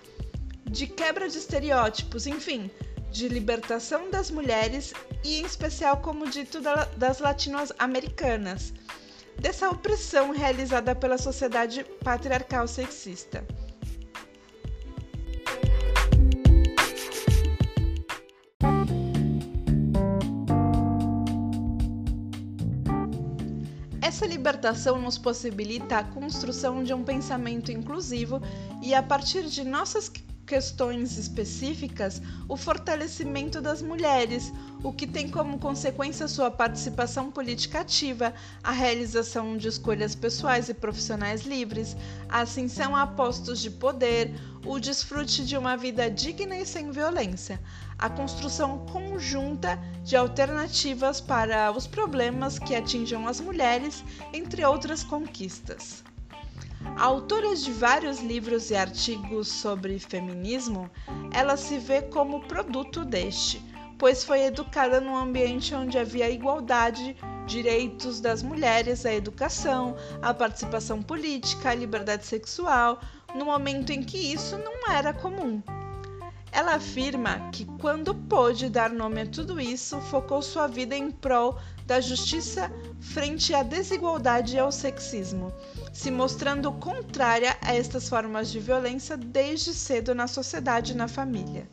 de 0.65 0.87
quebra 0.87 1.27
de 1.27 1.37
estereótipos, 1.37 2.27
enfim, 2.27 2.71
de 3.11 3.27
libertação 3.27 4.09
das 4.09 4.31
mulheres 4.31 4.93
e, 5.23 5.39
em 5.39 5.45
especial, 5.45 5.97
como 5.97 6.29
dito, 6.29 6.59
das 6.95 7.19
latino-americanas, 7.19 8.73
dessa 9.37 9.69
opressão 9.69 10.31
realizada 10.31 10.95
pela 10.95 11.17
sociedade 11.17 11.83
patriarcal 12.03 12.67
sexista. 12.67 13.45
Essa 24.19 24.27
libertação 24.27 25.01
nos 25.01 25.17
possibilita 25.17 25.97
a 25.97 26.03
construção 26.03 26.83
de 26.83 26.93
um 26.93 27.05
pensamento 27.05 27.71
inclusivo 27.71 28.41
e, 28.81 28.93
a 28.93 29.01
partir 29.01 29.45
de 29.45 29.63
nossas 29.63 30.11
questões 30.45 31.17
específicas, 31.17 32.21
o 32.49 32.57
fortalecimento 32.57 33.61
das 33.61 33.81
mulheres, 33.81 34.51
o 34.83 34.91
que 34.91 35.07
tem 35.07 35.29
como 35.29 35.57
consequência 35.57 36.27
sua 36.27 36.51
participação 36.51 37.31
política 37.31 37.79
ativa, 37.79 38.33
a 38.61 38.73
realização 38.73 39.55
de 39.55 39.69
escolhas 39.69 40.15
pessoais 40.15 40.67
e 40.67 40.73
profissionais 40.73 41.43
livres, 41.43 41.95
a 42.27 42.41
ascensão 42.41 42.97
a 42.97 43.07
postos 43.07 43.61
de 43.61 43.71
poder, 43.71 44.33
o 44.65 44.79
desfrute 44.79 45.45
de 45.45 45.55
uma 45.55 45.77
vida 45.77 46.11
digna 46.11 46.57
e 46.57 46.65
sem 46.65 46.91
violência, 46.91 47.57
a 47.97 48.09
construção 48.09 48.79
conjunta 48.87 49.79
de 50.09 50.15
alternativas 50.15 51.21
para 51.21 51.71
os 51.71 51.85
problemas 51.85 52.57
que 52.57 52.75
atinjam 52.75 53.27
as 53.27 53.39
mulheres, 53.39 54.03
entre 54.33 54.65
outras 54.65 55.03
conquistas. 55.03 56.03
Autora 56.97 57.55
de 57.55 57.71
vários 57.71 58.19
livros 58.19 58.71
e 58.71 58.75
artigos 58.75 59.47
sobre 59.47 59.99
feminismo, 59.99 60.89
ela 61.31 61.55
se 61.55 61.77
vê 61.77 62.01
como 62.01 62.41
produto 62.47 63.05
deste, 63.05 63.61
pois 63.99 64.23
foi 64.23 64.45
educada 64.45 64.99
num 64.99 65.15
ambiente 65.15 65.75
onde 65.75 65.99
havia 65.99 66.27
igualdade, 66.27 67.15
direitos 67.45 68.19
das 68.19 68.41
mulheres 68.41 69.05
à 69.05 69.13
educação, 69.13 69.95
à 70.23 70.33
participação 70.33 71.03
política, 71.03 71.69
à 71.69 71.75
liberdade 71.75 72.25
sexual, 72.25 72.99
no 73.35 73.45
momento 73.45 73.91
em 73.91 74.01
que 74.01 74.17
isso 74.17 74.57
não 74.57 74.91
era 74.91 75.13
comum. 75.13 75.61
Ela 76.51 76.75
afirma 76.75 77.49
que, 77.51 77.65
quando 77.79 78.15
pôde 78.15 78.69
dar 78.69 78.89
nome 78.89 79.21
a 79.21 79.25
tudo 79.25 79.59
isso, 79.59 79.99
focou 80.01 80.41
sua 80.41 80.67
vida 80.67 80.95
em 80.95 81.11
prol 81.11 81.59
da 81.85 82.01
justiça 82.01 82.71
frente 82.99 83.53
à 83.53 83.63
desigualdade 83.63 84.55
e 84.55 84.59
ao 84.59 84.71
sexismo, 84.71 85.53
se 85.93 86.11
mostrando 86.11 86.71
contrária 86.73 87.57
a 87.61 87.73
estas 87.73 88.09
formas 88.09 88.51
de 88.51 88.59
violência 88.59 89.15
desde 89.15 89.73
cedo 89.73 90.13
na 90.13 90.27
sociedade 90.27 90.93
e 90.93 90.95
na 90.95 91.07
família. 91.07 91.67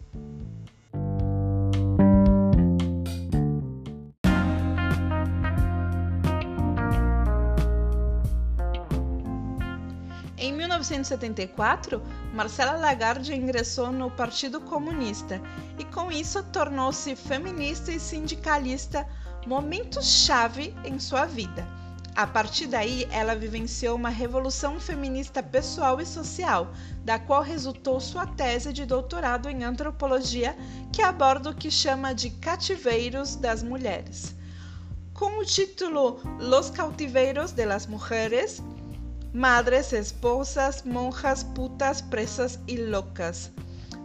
1974, 10.90 12.00
Marcela 12.32 12.76
Lagarde 12.76 13.34
ingressou 13.34 13.90
no 13.90 14.10
Partido 14.10 14.60
Comunista 14.60 15.40
e, 15.78 15.84
com 15.84 16.12
isso, 16.12 16.42
tornou-se 16.44 17.16
feminista 17.16 17.90
e 17.90 17.98
sindicalista, 17.98 19.06
momento-chave 19.46 20.74
em 20.84 20.98
sua 20.98 21.26
vida. 21.26 21.66
A 22.14 22.26
partir 22.26 22.66
daí, 22.66 23.06
ela 23.10 23.34
vivenciou 23.34 23.94
uma 23.94 24.08
revolução 24.08 24.80
feminista 24.80 25.42
pessoal 25.42 26.00
e 26.00 26.06
social, 26.06 26.72
da 27.04 27.18
qual 27.18 27.42
resultou 27.42 28.00
sua 28.00 28.26
tese 28.26 28.72
de 28.72 28.86
doutorado 28.86 29.50
em 29.50 29.64
antropologia, 29.64 30.56
que 30.92 31.02
aborda 31.02 31.50
o 31.50 31.54
que 31.54 31.70
chama 31.70 32.14
de 32.14 32.30
cativeiros 32.30 33.36
das 33.36 33.62
mulheres. 33.62 34.34
Com 35.12 35.38
o 35.38 35.44
título 35.44 36.20
Los 36.38 36.70
Cautiveiros 36.70 37.52
de 37.52 37.66
las 37.66 37.86
Mujeres, 37.86 38.62
madres, 39.36 39.92
esposas, 39.92 40.82
monjas, 40.82 41.42
putas, 41.42 42.00
presas 42.00 42.58
e 42.66 42.78
loucas. 42.78 43.52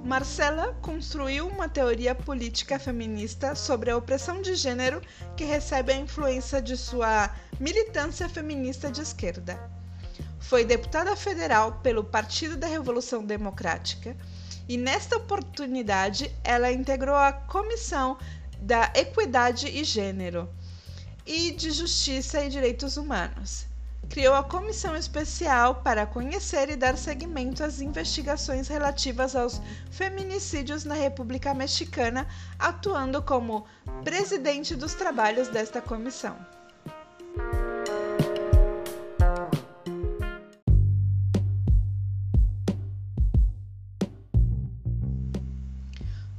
Marcela 0.04 0.78
construiu 0.82 1.48
uma 1.48 1.70
teoria 1.70 2.13
política 2.13 2.78
feminista 2.78 3.56
sobre 3.56 3.89
a 3.89 3.96
opressão 3.96 4.41
de 4.41 4.56
gênero 4.56 5.02
que 5.38 5.46
recebe 5.46 5.94
a 5.94 5.98
influência 5.98 6.62
de 6.62 6.76
sua 6.76 7.34
militância 7.62 8.28
feminista 8.28 8.91
de 8.91 9.00
esquerda. 9.02 9.58
Foi 10.38 10.65
deputada 10.65 11.15
federal 11.15 11.80
pelo 11.82 12.04
Partido 12.04 12.58
da 12.58 12.67
Revolução 12.67 13.24
Democrática 13.24 14.17
e, 14.67 14.76
nesta 14.76 15.15
oportunidade, 15.15 16.30
ela 16.44 16.74
integrou 16.74 17.15
a 17.15 17.32
Comissão 17.32 18.17
da 18.60 18.91
Equidade 18.94 19.67
e 19.70 19.86
Gênero 19.86 20.50
e 21.26 21.52
de 21.52 21.72
Justiça 21.72 22.44
e 22.44 22.50
Direitos 22.50 22.98
Humanos 22.98 23.71
criou 24.12 24.34
a 24.36 24.43
comissão 24.43 24.93
especial 24.93 25.76
para 25.76 26.06
conhecer 26.06 26.69
e 26.69 26.76
dar 26.76 26.97
seguimento 26.97 27.63
às 27.63 27.80
investigações 27.80 28.67
relativas 28.67 29.38
aos 29.38 29.62
feminicídios 29.89 30.84
na 30.84 30.95
República 30.95 31.54
Mexicana, 31.54 32.28
atuando 32.60 33.21
como 33.21 33.65
presidente 34.04 34.76
dos 34.76 34.93
trabalhos 34.95 35.47
desta 35.47 35.82
comissão. 35.82 36.38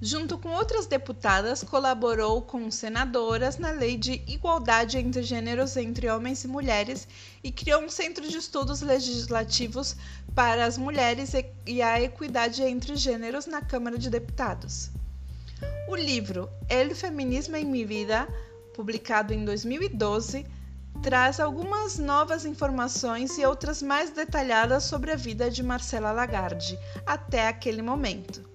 Junto 0.04 0.36
com 0.36 0.48
outras 0.48 0.86
deputadas, 0.86 1.62
colaborou 1.62 2.42
com 2.42 2.68
senadoras 2.72 3.56
na 3.56 3.70
Lei 3.70 3.96
de 3.96 4.20
Igualdade 4.26 4.98
entre 4.98 5.22
Gêneros 5.22 5.76
entre 5.76 6.10
Homens 6.10 6.42
e 6.42 6.48
Mulheres 6.48 7.06
e 7.40 7.52
criou 7.52 7.80
um 7.80 7.88
centro 7.88 8.28
de 8.28 8.36
estudos 8.36 8.80
legislativos 8.80 9.94
para 10.34 10.64
as 10.64 10.76
mulheres 10.76 11.30
e 11.64 11.80
a 11.80 12.02
equidade 12.02 12.64
entre 12.64 12.96
gêneros 12.96 13.46
na 13.46 13.62
Câmara 13.62 13.96
de 13.96 14.10
Deputados. 14.10 14.90
O 15.86 15.94
livro 15.94 16.50
El 16.68 16.96
Feminismo 16.96 17.54
em 17.54 17.64
Mi 17.64 17.84
Vida, 17.84 18.26
publicado 18.74 19.32
em 19.32 19.44
2012, 19.44 20.44
traz 21.00 21.38
algumas 21.38 21.96
novas 21.96 22.44
informações 22.44 23.38
e 23.38 23.46
outras 23.46 23.80
mais 23.80 24.10
detalhadas 24.10 24.82
sobre 24.82 25.12
a 25.12 25.16
vida 25.16 25.48
de 25.48 25.62
Marcela 25.62 26.10
Lagarde 26.10 26.76
até 27.06 27.46
aquele 27.46 27.82
momento. 27.82 28.51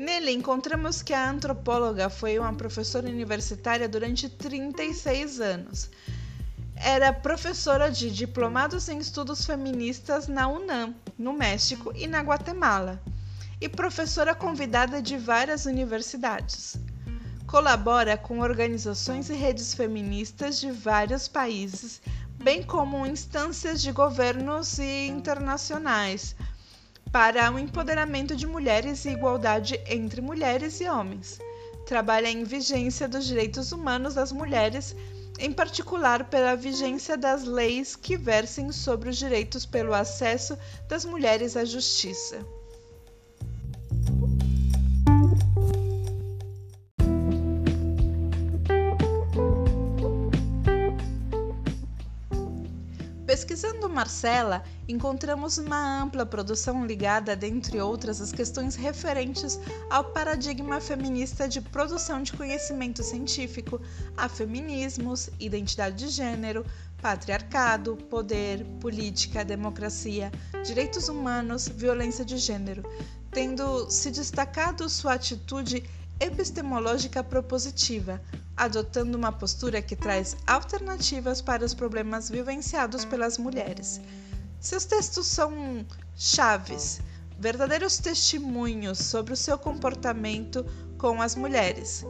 Nele 0.00 0.30
encontramos 0.30 1.02
que 1.02 1.12
a 1.12 1.28
antropóloga 1.28 2.08
foi 2.08 2.38
uma 2.38 2.54
professora 2.54 3.06
universitária 3.06 3.86
durante 3.86 4.30
36 4.30 5.42
anos. 5.42 5.90
Era 6.74 7.12
professora 7.12 7.90
de 7.90 8.10
diplomados 8.10 8.88
em 8.88 8.96
estudos 8.96 9.44
feministas 9.44 10.26
na 10.26 10.48
UNAM, 10.48 10.94
no 11.18 11.34
México 11.34 11.92
e 11.94 12.06
na 12.06 12.22
Guatemala, 12.22 12.98
e 13.60 13.68
professora 13.68 14.34
convidada 14.34 15.02
de 15.02 15.18
várias 15.18 15.66
universidades. 15.66 16.78
Colabora 17.46 18.16
com 18.16 18.40
organizações 18.40 19.28
e 19.28 19.34
redes 19.34 19.74
feministas 19.74 20.58
de 20.58 20.70
vários 20.70 21.28
países, 21.28 22.00
bem 22.42 22.62
como 22.62 23.06
instâncias 23.06 23.82
de 23.82 23.92
governos 23.92 24.78
e 24.78 25.08
internacionais 25.08 26.34
para 27.12 27.50
o 27.50 27.58
empoderamento 27.58 28.36
de 28.36 28.46
mulheres 28.46 29.04
e 29.04 29.10
igualdade 29.10 29.80
entre 29.86 30.20
mulheres 30.20 30.80
e 30.80 30.88
homens. 30.88 31.40
Trabalha 31.84 32.28
em 32.28 32.44
vigência 32.44 33.08
dos 33.08 33.26
direitos 33.26 33.72
humanos 33.72 34.14
das 34.14 34.30
mulheres, 34.30 34.94
em 35.38 35.52
particular 35.52 36.30
pela 36.30 36.54
vigência 36.54 37.16
das 37.16 37.44
leis 37.44 37.96
que 37.96 38.16
versem 38.16 38.70
sobre 38.70 39.08
os 39.08 39.16
direitos 39.16 39.66
pelo 39.66 39.92
acesso 39.92 40.56
das 40.88 41.04
mulheres 41.04 41.56
à 41.56 41.64
justiça. 41.64 42.46
Marcela, 54.00 54.64
encontramos 54.88 55.58
uma 55.58 56.00
ampla 56.00 56.24
produção 56.24 56.86
ligada, 56.86 57.36
dentre 57.36 57.78
outras, 57.82 58.18
às 58.18 58.32
questões 58.32 58.74
referentes 58.74 59.60
ao 59.90 60.04
paradigma 60.04 60.80
feminista 60.80 61.46
de 61.46 61.60
produção 61.60 62.22
de 62.22 62.32
conhecimento 62.32 63.02
científico, 63.02 63.78
a 64.16 64.26
feminismos, 64.26 65.28
identidade 65.38 65.96
de 65.96 66.08
gênero, 66.08 66.64
patriarcado, 67.02 67.94
poder, 68.08 68.64
política, 68.80 69.44
democracia, 69.44 70.32
direitos 70.64 71.10
humanos, 71.10 71.68
violência 71.68 72.24
de 72.24 72.38
gênero, 72.38 72.82
tendo 73.30 73.90
se 73.90 74.10
destacado 74.10 74.88
sua 74.88 75.12
atitude 75.12 75.84
epistemológica 76.18 77.22
propositiva, 77.22 78.18
adotando 78.60 79.16
uma 79.16 79.32
postura 79.32 79.80
que 79.80 79.96
traz 79.96 80.36
alternativas 80.46 81.40
para 81.40 81.64
os 81.64 81.72
problemas 81.72 82.28
vivenciados 82.28 83.06
pelas 83.06 83.38
mulheres. 83.38 84.02
Seus 84.60 84.84
textos 84.84 85.26
são 85.28 85.86
chaves, 86.14 87.00
verdadeiros 87.38 87.96
testemunhos 87.96 88.98
sobre 88.98 89.32
o 89.32 89.36
seu 89.36 89.56
comportamento 89.56 90.66
com 90.98 91.22
as 91.22 91.34
mulheres. 91.34 92.04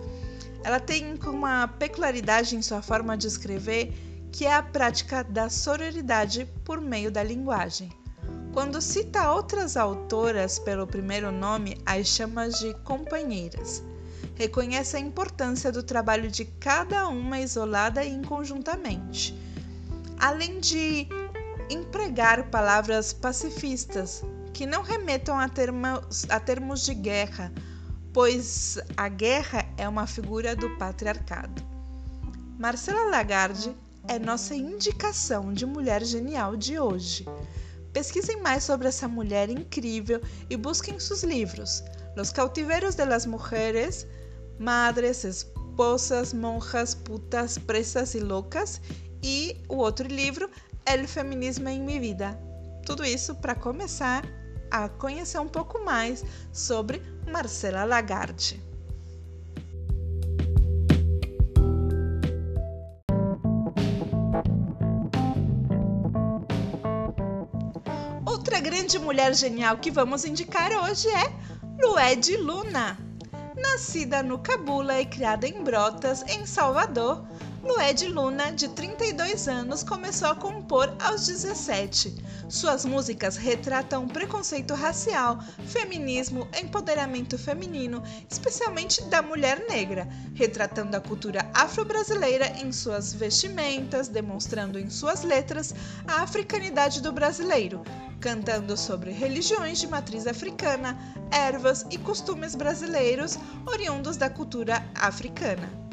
Ela 0.64 0.80
tem 0.80 1.16
uma 1.24 1.68
peculiaridade 1.68 2.56
em 2.56 2.62
sua 2.62 2.82
forma 2.82 3.16
de 3.16 3.28
escrever, 3.28 3.94
que 4.32 4.44
é 4.44 4.52
a 4.52 4.60
prática 4.60 5.22
da 5.22 5.48
sororidade 5.48 6.48
por 6.64 6.80
meio 6.80 7.12
da 7.12 7.22
linguagem. 7.22 7.92
Quando 8.52 8.82
cita 8.82 9.30
outras 9.30 9.76
autoras 9.76 10.58
pelo 10.58 10.84
primeiro 10.84 11.30
nome, 11.30 11.78
as 11.86 12.08
chama 12.08 12.48
de 12.48 12.74
companheiras 12.82 13.84
reconhece 14.40 14.96
a 14.96 15.00
importância 15.00 15.70
do 15.70 15.82
trabalho 15.82 16.30
de 16.30 16.46
cada 16.46 17.06
uma 17.08 17.38
isolada 17.38 18.02
e 18.02 18.18
conjuntamente, 18.24 19.38
além 20.18 20.58
de 20.60 21.06
empregar 21.68 22.48
palavras 22.48 23.12
pacifistas 23.12 24.22
que 24.54 24.64
não 24.64 24.80
remetam 24.80 25.38
a 25.38 25.46
termos, 25.46 26.24
a 26.30 26.40
termos 26.40 26.86
de 26.86 26.94
guerra, 26.94 27.52
pois 28.14 28.78
a 28.96 29.10
guerra 29.10 29.66
é 29.76 29.86
uma 29.86 30.06
figura 30.06 30.56
do 30.56 30.70
patriarcado. 30.78 31.62
Marcela 32.58 33.10
Lagarde 33.10 33.76
é 34.08 34.18
nossa 34.18 34.54
indicação 34.54 35.52
de 35.52 35.66
mulher 35.66 36.02
genial 36.02 36.56
de 36.56 36.80
hoje. 36.80 37.26
Pesquisem 37.92 38.40
mais 38.40 38.64
sobre 38.64 38.88
essa 38.88 39.06
mulher 39.06 39.50
incrível 39.50 40.22
e 40.48 40.56
busquem 40.56 40.98
seus 40.98 41.24
livros. 41.24 41.84
Los 42.16 42.32
cautiveros 42.32 42.94
de 42.94 43.04
las 43.04 43.26
mujeres, 43.26 44.06
Madres, 44.60 45.24
Esposas, 45.24 46.34
Monjas, 46.34 46.94
Putas, 46.94 47.56
Presas 47.56 48.14
e 48.14 48.20
Loucas, 48.20 48.78
e 49.22 49.56
o 49.70 49.76
outro 49.76 50.06
livro, 50.06 50.50
El 50.84 51.08
Feminismo 51.08 51.66
em 51.70 51.80
Mi 51.80 51.98
Vida. 51.98 52.38
Tudo 52.84 53.02
isso 53.02 53.34
para 53.36 53.54
começar 53.54 54.22
a 54.70 54.86
conhecer 54.86 55.38
um 55.38 55.48
pouco 55.48 55.82
mais 55.82 56.22
sobre 56.52 57.02
Marcela 57.32 57.84
Lagarde. 57.84 58.62
Outra 68.26 68.60
grande 68.60 68.98
mulher 68.98 69.34
genial 69.34 69.78
que 69.78 69.90
vamos 69.90 70.26
indicar 70.26 70.70
hoje 70.70 71.08
é 71.08 71.32
Lued 71.82 72.36
Luna. 72.36 73.09
Nascida 73.60 74.22
no 74.22 74.38
Cabula 74.38 74.98
e 75.00 75.04
criada 75.04 75.46
em 75.46 75.62
Brotas, 75.62 76.24
em 76.28 76.46
Salvador, 76.46 77.22
Lued 77.62 78.08
Luna, 78.08 78.52
de 78.52 78.68
32 78.68 79.46
anos, 79.46 79.82
começou 79.82 80.28
a 80.28 80.34
compor 80.34 80.96
aos 80.98 81.26
17. 81.26 82.14
Suas 82.48 82.86
músicas 82.86 83.36
retratam 83.36 84.08
preconceito 84.08 84.72
racial, 84.72 85.38
feminismo, 85.66 86.48
empoderamento 86.58 87.36
feminino, 87.36 88.02
especialmente 88.30 89.02
da 89.04 89.20
mulher 89.20 89.66
negra, 89.68 90.08
retratando 90.34 90.96
a 90.96 91.00
cultura 91.00 91.50
afro-brasileira 91.52 92.46
em 92.62 92.72
suas 92.72 93.12
vestimentas, 93.12 94.08
demonstrando 94.08 94.78
em 94.78 94.88
suas 94.88 95.22
letras 95.22 95.74
a 96.08 96.22
africanidade 96.22 97.02
do 97.02 97.12
brasileiro, 97.12 97.82
cantando 98.20 98.74
sobre 98.74 99.10
religiões 99.10 99.78
de 99.78 99.86
matriz 99.86 100.26
africana, 100.26 100.98
ervas 101.30 101.84
e 101.90 101.98
costumes 101.98 102.54
brasileiros 102.54 103.38
oriundos 103.66 104.16
da 104.16 104.30
cultura 104.30 104.82
africana. 104.94 105.89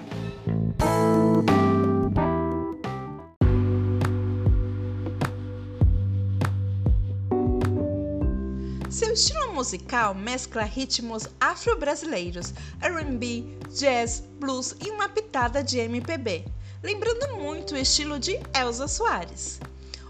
Estilo 9.17 9.51
musical 9.51 10.13
mescla 10.13 10.61
ritmos 10.61 11.27
afro-brasileiros, 11.39 12.53
R&B, 12.79 13.57
jazz, 13.75 14.23
blues 14.39 14.75
e 14.79 14.91
uma 14.91 15.09
pitada 15.09 15.63
de 15.63 15.79
MPB, 15.79 16.45
lembrando 16.83 17.35
muito 17.35 17.73
o 17.73 17.77
estilo 17.77 18.19
de 18.19 18.39
Elza 18.53 18.87
Soares. 18.87 19.59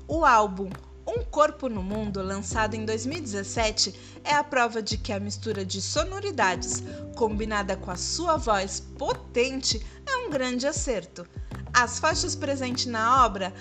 O 0.10 0.26
álbum 0.26 0.70
um 1.08 1.24
Corpo 1.24 1.70
no 1.70 1.82
Mundo, 1.82 2.22
lançado 2.22 2.74
em 2.74 2.84
2017, 2.84 3.98
é 4.26 4.34
a 4.34 4.44
prova 4.44 4.82
de 4.82 4.98
que 4.98 5.14
a 5.14 5.22
mistura 5.22 5.64
de 5.64 5.82
sonoridades, 5.82 6.84
combinada 7.16 7.78
com 7.78 7.90
a 7.90 7.96
sua 7.96 8.36
voz 8.36 8.82
potente, 8.98 9.82
é 10.06 10.18
um 10.18 10.30
grande 10.30 10.68
acerto. 10.68 11.26
As 11.74 11.98
faixas 11.98 12.36
presentes 12.36 12.88
na 12.88 13.26
obra 13.26 13.54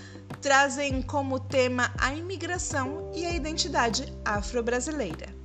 trazem 0.42 1.00
como 1.02 1.38
tema 1.38 1.92
a 1.98 2.12
imigração 2.12 3.12
e 3.14 3.24
a 3.24 3.32
identidade 3.32 4.12
afro-brasileira. 4.24 5.35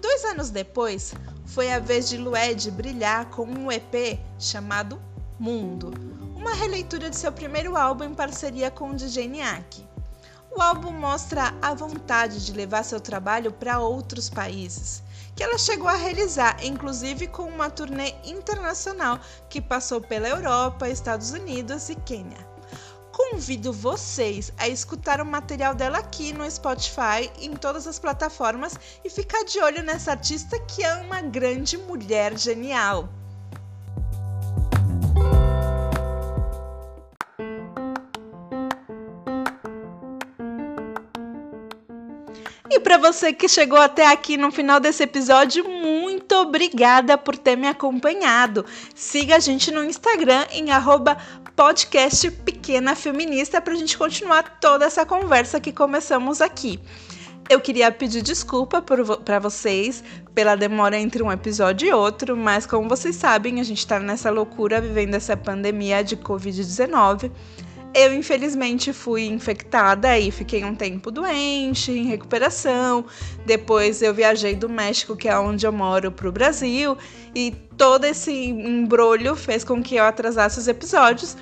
Dois 0.00 0.24
anos 0.24 0.50
depois, 0.50 1.12
foi 1.44 1.72
a 1.72 1.80
vez 1.80 2.08
de 2.08 2.16
Lued 2.16 2.70
brilhar 2.70 3.26
com 3.30 3.44
um 3.44 3.70
EP 3.72 4.20
chamado 4.38 5.00
Mundo, 5.38 5.92
uma 6.36 6.54
releitura 6.54 7.10
de 7.10 7.16
seu 7.16 7.32
primeiro 7.32 7.76
álbum 7.76 8.04
em 8.04 8.14
parceria 8.14 8.70
com 8.70 8.90
o 8.90 8.94
DJ 8.94 9.26
Niak. 9.26 9.84
O 10.50 10.62
álbum 10.62 10.92
mostra 10.92 11.52
a 11.60 11.74
vontade 11.74 12.44
de 12.44 12.52
levar 12.52 12.84
seu 12.84 13.00
trabalho 13.00 13.52
para 13.52 13.80
outros 13.80 14.30
países, 14.30 15.02
que 15.34 15.42
ela 15.42 15.58
chegou 15.58 15.88
a 15.88 15.94
realizar, 15.94 16.64
inclusive 16.64 17.26
com 17.26 17.44
uma 17.44 17.68
turnê 17.68 18.14
internacional 18.24 19.18
que 19.48 19.60
passou 19.60 20.00
pela 20.00 20.28
Europa, 20.28 20.88
Estados 20.88 21.32
Unidos 21.32 21.88
e 21.88 21.96
Quênia. 21.96 22.46
Convido 23.18 23.72
vocês 23.72 24.52
a 24.56 24.68
escutar 24.68 25.20
o 25.20 25.26
material 25.26 25.74
dela 25.74 25.98
aqui 25.98 26.32
no 26.32 26.48
Spotify, 26.48 27.28
em 27.40 27.52
todas 27.56 27.84
as 27.84 27.98
plataformas 27.98 28.78
e 29.04 29.10
ficar 29.10 29.44
de 29.44 29.58
olho 29.58 29.82
nessa 29.82 30.12
artista 30.12 30.56
que 30.60 30.84
é 30.84 30.94
uma 30.94 31.20
grande 31.20 31.76
mulher 31.76 32.38
genial. 32.38 33.08
E 42.70 42.78
para 42.78 42.98
você 42.98 43.32
que 43.32 43.48
chegou 43.48 43.80
até 43.80 44.06
aqui 44.06 44.36
no 44.36 44.52
final 44.52 44.78
desse 44.78 45.02
episódio, 45.02 45.68
muito 45.68 46.36
obrigada 46.36 47.18
por 47.18 47.36
ter 47.36 47.56
me 47.56 47.66
acompanhado. 47.66 48.64
Siga 48.94 49.36
a 49.36 49.40
gente 49.40 49.72
no 49.72 49.84
Instagram 49.84 50.46
em 50.52 50.70
podcast 51.58 52.30
Pequena 52.30 52.94
Feminista 52.94 53.60
para 53.60 53.72
a 53.72 53.76
gente 53.76 53.98
continuar 53.98 54.60
toda 54.60 54.84
essa 54.84 55.04
conversa 55.04 55.58
que 55.58 55.72
começamos 55.72 56.40
aqui. 56.40 56.78
Eu 57.50 57.60
queria 57.60 57.90
pedir 57.90 58.22
desculpa 58.22 58.80
para 58.80 59.40
vocês 59.40 60.04
pela 60.32 60.54
demora 60.54 60.96
entre 60.96 61.20
um 61.20 61.32
episódio 61.32 61.88
e 61.88 61.92
outro, 61.92 62.36
mas 62.36 62.64
como 62.64 62.88
vocês 62.88 63.16
sabem, 63.16 63.58
a 63.58 63.64
gente 63.64 63.78
está 63.78 63.98
nessa 63.98 64.30
loucura 64.30 64.80
vivendo 64.80 65.14
essa 65.14 65.36
pandemia 65.36 66.04
de 66.04 66.16
Covid-19. 66.16 67.28
Eu, 67.94 68.14
infelizmente, 68.14 68.92
fui 68.92 69.26
infectada 69.26 70.18
e 70.18 70.30
fiquei 70.30 70.62
um 70.64 70.74
tempo 70.74 71.10
doente, 71.10 71.90
em 71.90 72.04
recuperação. 72.04 73.04
Depois, 73.46 74.02
eu 74.02 74.12
viajei 74.14 74.54
do 74.54 74.68
México, 74.68 75.16
que 75.16 75.28
é 75.28 75.38
onde 75.38 75.66
eu 75.66 75.72
moro, 75.72 76.12
para 76.12 76.28
o 76.28 76.32
Brasil, 76.32 76.96
e 77.34 77.50
todo 77.76 78.04
esse 78.04 78.30
embrulho 78.32 79.34
fez 79.34 79.64
com 79.64 79.82
que 79.82 79.96
eu 79.96 80.04
atrasasse 80.04 80.58
os 80.58 80.68
episódios. 80.68 81.36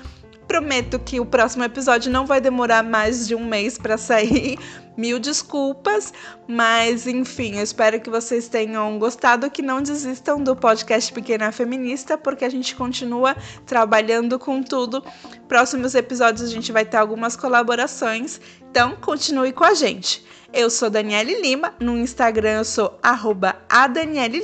prometo 0.47 0.97
que 0.97 1.19
o 1.19 1.25
próximo 1.25 1.65
episódio 1.65 2.09
não 2.09 2.25
vai 2.25 2.39
demorar 2.39 2.81
mais 2.81 3.27
de 3.27 3.35
um 3.35 3.45
mês 3.45 3.77
para 3.77 3.97
sair. 3.97 4.57
Mil 4.97 5.19
desculpas, 5.19 6.11
mas 6.47 7.05
enfim, 7.05 7.57
eu 7.57 7.63
espero 7.63 8.01
que 8.01 8.09
vocês 8.09 8.47
tenham 8.47 8.97
gostado, 8.97 9.51
que 9.51 9.61
não 9.61 9.79
desistam 9.81 10.41
do 10.41 10.55
podcast 10.55 11.13
Pequena 11.13 11.51
Feminista, 11.51 12.17
porque 12.17 12.43
a 12.43 12.49
gente 12.49 12.75
continua 12.75 13.37
trabalhando 13.65 14.39
com 14.39 14.63
tudo. 14.63 15.03
Próximos 15.47 15.93
episódios 15.93 16.49
a 16.49 16.51
gente 16.51 16.71
vai 16.71 16.83
ter 16.83 16.97
algumas 16.97 17.35
colaborações, 17.35 18.41
então 18.71 18.95
continue 18.95 19.53
com 19.53 19.63
a 19.63 19.75
gente. 19.75 20.25
Eu 20.51 20.69
sou 20.69 20.89
Daniele 20.89 21.41
Lima, 21.41 21.73
no 21.79 21.97
Instagram 21.97 22.57
eu 22.57 22.65
sou 22.65 22.97
arroba 23.03 23.55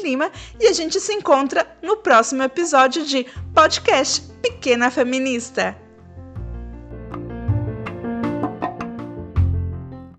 Lima 0.03 0.31
e 0.59 0.67
a 0.67 0.73
gente 0.73 0.99
se 0.99 1.13
encontra 1.13 1.65
no 1.81 1.97
próximo 1.97 2.43
episódio 2.43 3.05
de 3.05 3.25
podcast 3.53 4.21
Pequena 4.41 4.91
Feminista. 4.91 5.82